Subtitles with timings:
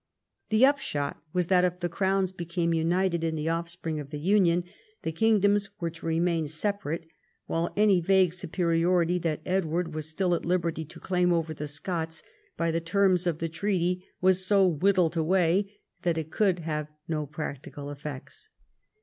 [0.49, 4.63] The upshot was that, if the crowns became united in the offspring of the union,
[5.03, 7.05] the kingdoms were• to remain separate,
[7.45, 12.23] while any vague superiority that Edward was still at liberty to claim over the Scots
[12.57, 15.71] by the terms of the treaty was so whittled away
[16.01, 18.49] that it could have no practical effects.